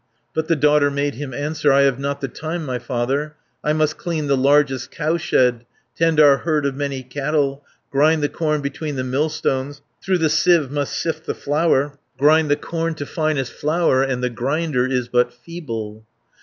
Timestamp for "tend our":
5.95-6.37